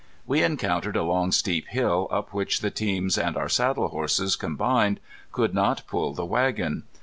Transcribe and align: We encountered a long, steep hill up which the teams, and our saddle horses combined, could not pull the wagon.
We 0.25 0.41
encountered 0.41 0.95
a 0.95 1.03
long, 1.03 1.31
steep 1.31 1.67
hill 1.67 2.07
up 2.09 2.33
which 2.33 2.61
the 2.61 2.71
teams, 2.71 3.19
and 3.19 3.37
our 3.37 3.47
saddle 3.47 3.89
horses 3.89 4.35
combined, 4.35 4.99
could 5.31 5.53
not 5.53 5.83
pull 5.85 6.15
the 6.15 6.25
wagon. 6.25 6.85